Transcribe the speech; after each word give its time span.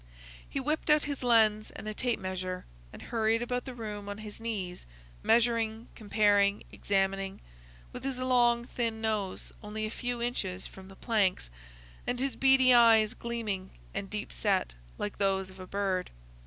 He 0.49 0.59
whipped 0.59 0.89
out 0.89 1.03
his 1.03 1.21
lens 1.21 1.69
and 1.69 1.87
a 1.87 1.93
tape 1.93 2.19
measure, 2.19 2.65
and 2.91 3.03
hurried 3.03 3.43
about 3.43 3.65
the 3.65 3.73
room 3.75 4.09
on 4.09 4.17
his 4.17 4.39
knees, 4.39 4.87
measuring, 5.21 5.89
comparing, 5.93 6.63
examining, 6.71 7.39
with 7.93 8.03
his 8.03 8.17
long 8.17 8.65
thin 8.65 8.99
nose 8.99 9.53
only 9.61 9.85
a 9.85 9.91
few 9.91 10.19
inches 10.19 10.65
from 10.65 10.87
the 10.87 10.95
planks, 10.95 11.51
and 12.07 12.19
his 12.19 12.35
beady 12.35 12.73
eyes 12.73 13.13
gleaming 13.13 13.69
and 13.93 14.09
deep 14.09 14.33
set 14.33 14.73
like 14.97 15.19
those 15.19 15.51
of 15.51 15.59
a 15.59 15.67
bird. 15.67 16.09